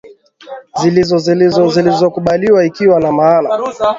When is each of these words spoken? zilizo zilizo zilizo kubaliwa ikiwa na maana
zilizo 0.81 1.17
zilizo 1.17 1.67
zilizo 1.67 2.09
kubaliwa 2.11 2.65
ikiwa 2.65 2.99
na 2.99 3.11
maana 3.11 3.49